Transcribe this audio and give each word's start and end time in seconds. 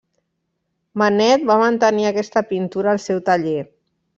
Manet 1.01 1.45
va 1.51 1.59
mantenir 1.65 2.09
aquesta 2.13 2.45
pintura 2.55 2.95
al 2.95 3.03
seu 3.05 3.25
taller. 3.29 3.59